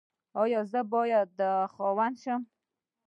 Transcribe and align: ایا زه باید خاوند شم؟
ایا 0.41 0.61
زه 0.71 0.81
باید 0.93 1.33
خاوند 1.73 2.15
شم؟ 2.23 2.41